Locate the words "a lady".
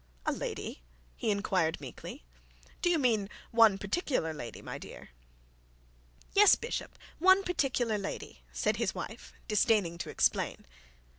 0.25-0.81